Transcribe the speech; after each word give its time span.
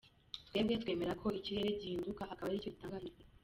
Twebwe 0.47 0.73
twemera 0.81 1.13
ko 1.21 1.27
ikirere 1.39 1.69
gihinduka 1.81 2.21
akaba 2.33 2.47
aricyo 2.49 2.69
gitanga 2.73 2.95
imvura. 2.99 3.19